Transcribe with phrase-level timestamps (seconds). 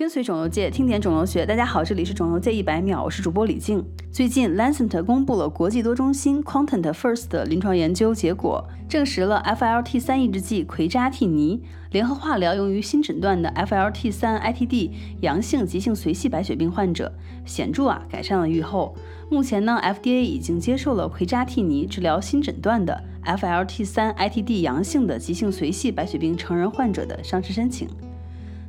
[0.00, 1.44] 跟随肿瘤界，听点肿瘤学。
[1.44, 3.84] 大家好，这里是肿瘤界一百秒，我是主播李静。
[4.10, 14.90] 最近，Lancet 公布了国际多中心 Content First 的临床研究结果，证实了 FLT 三抑制剂奎扎替尼联合化疗用于新诊断的 FLT 三 ITD
[15.20, 17.12] 阳性急性髓系白血病患者，
[17.44, 18.96] 显著啊改善了预后。
[19.30, 27.86] 目前呢，FDA 已经接受了奎扎替尼治疗新诊断的 FLT 三 ITD 阳性的急性髓系白血病成人患者的上市申请。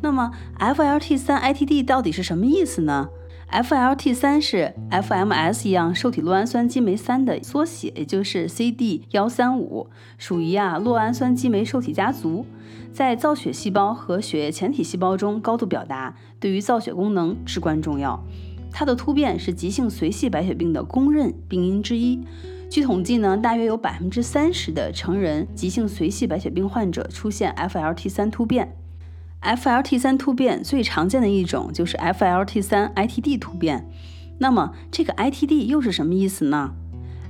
[0.00, 3.08] 那么 FLT 三 ITD 到底是什么意思呢
[3.50, 12.44] ？FLT 三是 FMS 一样受体酪氨酸激酶三的缩写，也就是 CD 幺三五，属于啊酪氨酸激酶受体家族，
[12.92, 18.22] 在造血细胞和血液前体细胞中高度表达，对于造血功能至关重要。
[18.72, 22.20] 它的突变是急性髓系白血病的公认病因之一。
[22.68, 28.76] 据统计呢，大约有百分之三十的成人急性髓系白血病患者出现 FLT 三突变。
[29.42, 33.88] FLT 三突变最常见的一种就是 FLT 三 ITD 突变。
[34.38, 36.74] 那么这个 ITD 又是什么意思呢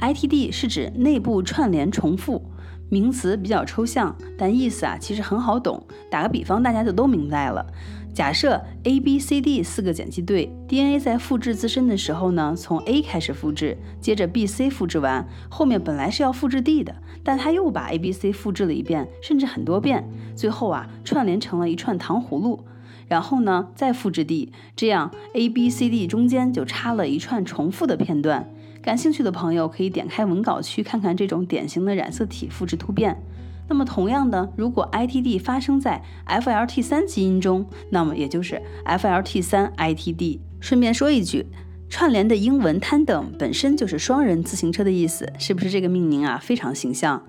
[0.00, 2.50] ？ITD 是指内部串联重复，
[2.88, 5.82] 名词比较抽象，但意思啊其实很好懂。
[6.10, 7.66] 打个比方，大家就都明白了。
[8.14, 22.64] 假设 A、B、C、D 四个碱基对 DNA 在复制自身的时候呢，从 A 开始复制，接着 B、C 复制完，后面本来是要复制 D 的，但它又把 A、B、C 复制了一遍，甚至很多遍，最后啊串联成了一串糖葫芦，
[23.06, 28.50] 然后呢再复制 D，这样 A、B、C、D 中间就插了一串重复的片段。
[28.82, 33.22] 感兴趣的朋友可以点开文稿区看看这种典型的染色体复制突变。
[33.68, 40.40] 那么同样的，如果 ITD 发生在 FLT3 基因中，那么也就是 FLT3-ITD。
[40.60, 41.44] 顺便说一句，
[41.90, 47.22] 串联的英文 tandem 本身就是双人自行车的意思，是不是这个命名啊非常形象？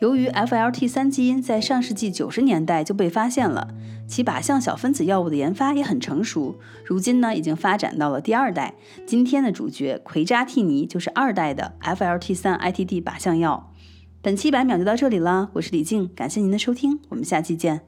[0.00, 3.68] 由于 FLT3 基因在上世纪九十年代就被发现了，
[4.06, 8.74] 其靶向小分子药物的研发也很成熟，如今呢已经发展到了第二代。
[9.04, 13.72] 今天的主角奎扎替尼就是二代的 FLT3-ITD 靶向药。
[14.22, 17.87] 本期百秒就到这里了，我是李静，感谢您的收听，我们下期见。